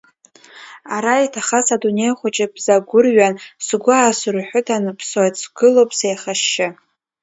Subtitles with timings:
[0.95, 3.33] Ара иҭахаз адунеи хәыҷы бзагәырҩан,
[3.65, 6.67] сгәы асырҳәы ҭанаԥсоит, сгылоуп сеихашьшьы.